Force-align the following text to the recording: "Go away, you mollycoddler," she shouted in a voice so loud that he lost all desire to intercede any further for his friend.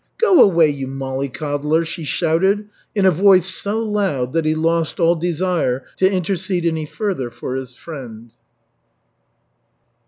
"Go 0.19 0.41
away, 0.41 0.67
you 0.69 0.87
mollycoddler," 0.87 1.85
she 1.85 2.05
shouted 2.05 2.67
in 2.95 3.05
a 3.05 3.11
voice 3.11 3.45
so 3.47 3.77
loud 3.81 4.33
that 4.33 4.45
he 4.45 4.55
lost 4.55 4.99
all 4.99 5.13
desire 5.15 5.85
to 5.97 6.11
intercede 6.11 6.65
any 6.65 6.87
further 6.87 7.29
for 7.29 7.55
his 7.55 7.75
friend. 7.75 8.31